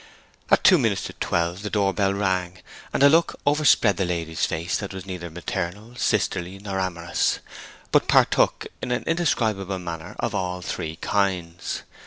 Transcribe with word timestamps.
At 0.49 0.63
two 0.63 0.79
minutes 0.79 1.03
to 1.03 1.13
twelve 1.13 1.61
the 1.61 1.69
door 1.69 1.93
bell 1.93 2.11
rang, 2.11 2.57
and 2.91 3.03
a 3.03 3.07
look 3.07 3.39
overspread 3.45 3.97
the 3.97 4.03
lady's 4.05 4.47
face 4.47 4.75
that 4.77 4.95
was 4.95 5.05
neither 5.05 5.29
maternal, 5.29 5.95
sisterly, 5.95 6.57
nor 6.57 6.79
amorous; 6.79 7.37
but 7.91 8.07
partook 8.07 8.65
in 8.81 8.89
an 8.91 9.03
indescribable 9.05 9.77
manner 9.77 10.15
of 10.17 10.33
all 10.33 10.63
three 10.63 10.95
kinds. 10.95 11.83